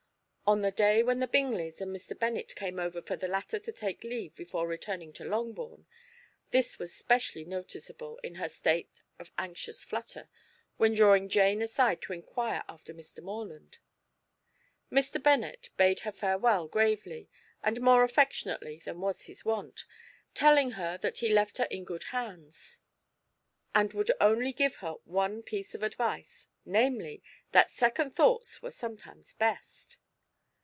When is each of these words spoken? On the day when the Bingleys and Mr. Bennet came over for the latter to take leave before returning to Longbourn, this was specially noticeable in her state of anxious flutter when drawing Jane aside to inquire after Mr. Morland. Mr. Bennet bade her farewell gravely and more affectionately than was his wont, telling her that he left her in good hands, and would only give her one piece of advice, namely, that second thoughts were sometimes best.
On 0.51 0.63
the 0.63 0.71
day 0.71 1.01
when 1.01 1.19
the 1.19 1.29
Bingleys 1.29 1.79
and 1.79 1.95
Mr. 1.95 2.19
Bennet 2.19 2.57
came 2.57 2.77
over 2.77 3.01
for 3.01 3.15
the 3.15 3.29
latter 3.29 3.57
to 3.59 3.71
take 3.71 4.03
leave 4.03 4.35
before 4.35 4.67
returning 4.67 5.13
to 5.13 5.23
Longbourn, 5.23 5.87
this 6.49 6.77
was 6.77 6.93
specially 6.93 7.45
noticeable 7.45 8.19
in 8.21 8.35
her 8.35 8.49
state 8.49 9.01
of 9.17 9.31
anxious 9.37 9.81
flutter 9.81 10.27
when 10.75 10.93
drawing 10.93 11.29
Jane 11.29 11.61
aside 11.61 12.01
to 12.01 12.11
inquire 12.11 12.65
after 12.67 12.93
Mr. 12.93 13.23
Morland. 13.23 13.77
Mr. 14.91 15.23
Bennet 15.23 15.69
bade 15.77 16.01
her 16.01 16.11
farewell 16.11 16.67
gravely 16.67 17.29
and 17.63 17.79
more 17.79 18.03
affectionately 18.03 18.81
than 18.83 18.99
was 18.99 19.27
his 19.27 19.45
wont, 19.45 19.85
telling 20.33 20.71
her 20.71 20.97
that 20.97 21.19
he 21.19 21.29
left 21.31 21.59
her 21.59 21.67
in 21.71 21.85
good 21.85 22.03
hands, 22.11 22.79
and 23.73 23.93
would 23.93 24.11
only 24.19 24.51
give 24.51 24.75
her 24.77 24.95
one 25.05 25.43
piece 25.43 25.73
of 25.73 25.81
advice, 25.81 26.49
namely, 26.65 27.23
that 27.53 27.71
second 27.71 28.13
thoughts 28.13 28.61
were 28.61 28.69
sometimes 28.71 29.31
best. 29.31 29.95